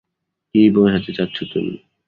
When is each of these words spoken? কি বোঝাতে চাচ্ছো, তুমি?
কি 0.55 0.61
বোঝাতে 0.69 1.11
চাচ্ছো, 1.13 1.43
তুমি? 1.53 1.75